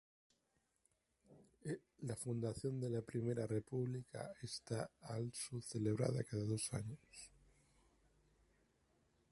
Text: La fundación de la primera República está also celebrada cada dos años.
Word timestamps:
La 1.99 2.15
fundación 2.15 2.79
de 2.79 2.89
la 2.89 3.03
primera 3.03 3.45
República 3.45 4.31
está 4.41 4.89
also 4.99 5.61
celebrada 5.61 6.23
cada 6.23 6.43
dos 6.43 6.73
años. 6.73 7.31